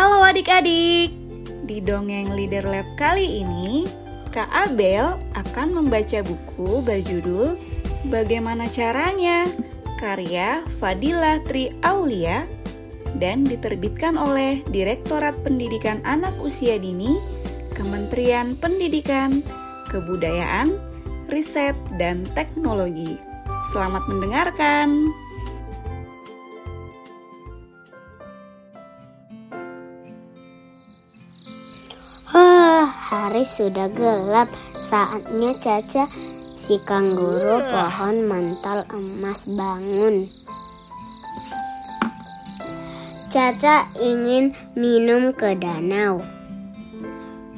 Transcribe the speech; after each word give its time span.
Halo 0.00 0.24
adik-adik, 0.24 1.12
di 1.68 1.84
Dongeng 1.84 2.32
Leader 2.32 2.64
Lab 2.64 2.88
kali 2.96 3.44
ini 3.44 3.84
Kak 4.32 4.48
Abel 4.48 5.20
akan 5.36 5.76
membaca 5.76 6.24
buku 6.24 6.80
berjudul 6.80 7.60
Bagaimana 8.08 8.64
Caranya 8.72 9.44
karya 10.00 10.64
Fadila 10.80 11.36
Tri 11.44 11.68
Aulia 11.84 12.48
dan 13.20 13.44
diterbitkan 13.44 14.16
oleh 14.16 14.64
Direktorat 14.72 15.36
Pendidikan 15.44 16.00
Anak 16.08 16.32
Usia 16.40 16.80
Dini 16.80 17.20
Kementerian 17.76 18.56
Pendidikan, 18.56 19.44
Kebudayaan, 19.92 20.80
Riset, 21.28 21.76
dan 22.00 22.24
Teknologi. 22.32 23.20
Selamat 23.68 24.08
mendengarkan. 24.08 25.12
Hari 33.10 33.42
sudah 33.42 33.90
gelap. 33.90 34.46
Saatnya 34.78 35.58
Caca 35.58 36.06
si 36.54 36.78
kangguru 36.86 37.66
pohon 37.66 38.30
mantal 38.30 38.86
emas 38.94 39.50
bangun. 39.50 40.30
Caca 43.30 43.90
ingin 43.98 44.54
minum 44.78 45.34
ke 45.34 45.58
danau. 45.58 46.22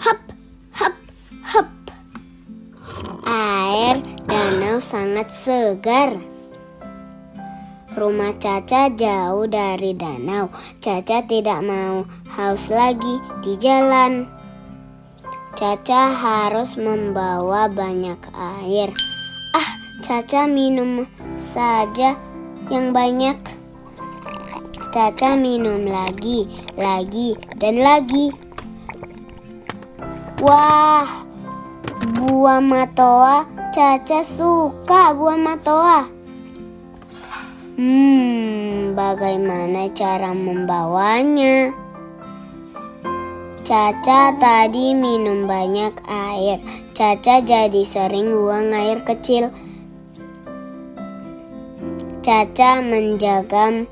Hap, 0.01 0.20
hap, 0.73 0.96
hap. 1.45 1.69
Air 3.29 4.01
danau 4.24 4.80
sangat 4.80 5.29
segar. 5.32 6.16
Rumah 7.93 8.37
Caca 8.41 8.88
jauh 8.93 9.45
dari 9.48 9.93
danau. 9.93 10.49
Caca 10.80 11.24
tidak 11.29 11.60
mau 11.60 12.09
haus 12.37 12.73
lagi 12.73 13.21
di 13.45 13.57
jalan. 13.60 14.41
Caca 15.53 16.09
harus 16.09 16.81
membawa 16.81 17.69
banyak 17.69 18.17
air. 18.33 18.89
Ah, 19.53 19.71
Caca 20.01 20.49
minum 20.49 21.05
saja 21.37 22.17
yang 22.73 22.97
banyak. 22.97 23.37
Caca 24.89 25.37
minum 25.37 25.85
lagi, 25.85 26.49
lagi, 26.73 27.37
dan 27.61 27.85
lagi. 27.85 28.33
Wah, 30.41 31.05
buah 32.17 32.65
matoa. 32.65 33.45
Caca 33.77 34.25
suka 34.25 35.13
buah 35.13 35.37
matoa. 35.37 36.09
Hmm, 37.77 38.97
bagaimana 38.97 39.93
cara 39.93 40.33
membawanya? 40.33 41.82
Caca 43.63 44.35
tadi 44.43 44.91
minum 44.91 45.46
banyak 45.46 45.95
air. 46.10 46.59
Caca 46.99 47.38
jadi 47.38 47.87
sering 47.87 48.35
buang 48.35 48.74
air 48.74 49.07
kecil. 49.07 49.55
Caca 52.27 52.83
menjaga 52.83 53.87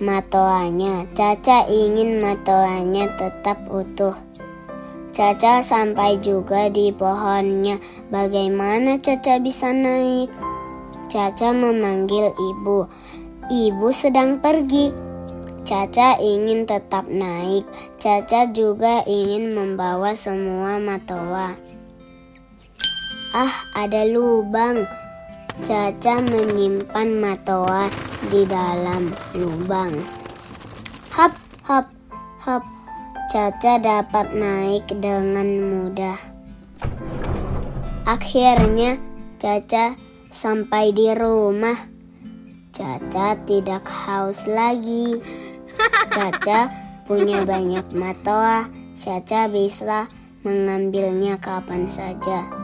matoanya. 0.00 1.04
Caca 1.12 1.68
ingin 1.68 2.24
matoanya 2.24 3.12
tetap 3.20 3.60
utuh. 3.68 4.16
Caca 5.12 5.60
sampai 5.60 6.16
juga 6.16 6.72
di 6.72 6.88
pohonnya. 6.88 7.76
Bagaimana 8.08 8.96
Caca 8.96 9.36
bisa 9.36 9.76
naik? 9.76 10.32
Caca 11.12 11.52
memanggil 11.52 12.32
ibu. 12.32 12.88
Ibu 13.52 13.92
sedang 13.92 14.40
pergi. 14.40 15.11
Caca 15.72 16.20
ingin 16.20 16.68
tetap 16.68 17.08
naik. 17.08 17.64
Caca 17.96 18.44
juga 18.52 19.00
ingin 19.08 19.56
membawa 19.56 20.12
semua 20.12 20.76
matoa. 20.76 21.56
Ah, 23.32 23.54
ada 23.72 24.04
lubang. 24.04 24.84
Caca 25.64 26.20
menyimpan 26.20 27.16
matoa 27.16 27.88
di 28.28 28.44
dalam 28.44 29.16
lubang. 29.32 29.96
Hap, 31.16 31.32
hap, 31.64 31.88
hap. 32.44 32.68
Caca 33.32 33.80
dapat 33.80 34.28
naik 34.36 34.84
dengan 35.00 35.48
mudah. 35.56 36.20
Akhirnya, 38.04 39.00
Caca 39.40 39.96
sampai 40.28 40.92
di 40.92 41.08
rumah. 41.16 41.88
Caca 42.76 43.40
tidak 43.48 43.88
haus 43.88 44.44
lagi. 44.44 45.40
Caca 46.12 46.68
punya 47.08 47.42
banyak 47.42 47.86
matoa. 47.96 48.68
Caca 48.92 49.48
bisa 49.48 50.06
mengambilnya 50.42 51.38
kapan 51.38 51.86
saja. 51.88 52.62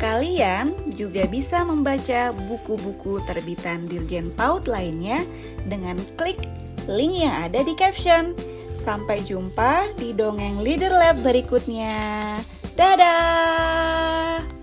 Kalian 0.00 0.96
juga 0.96 1.28
bisa 1.28 1.60
membaca 1.60 2.32
buku-buku 2.32 3.20
terbitan 3.28 3.84
Dirjen 3.84 4.32
PAUD 4.32 4.64
lainnya 4.64 5.20
dengan 5.68 6.00
klik 6.16 6.40
link 6.88 7.20
yang 7.20 7.36
ada 7.44 7.60
di 7.60 7.76
caption. 7.76 8.32
Sampai 8.80 9.20
jumpa 9.20 9.92
di 10.00 10.16
dongeng 10.16 10.64
Leader 10.64 10.88
Lab 10.88 11.20
berikutnya. 11.20 12.40
Dadah! 12.76 14.59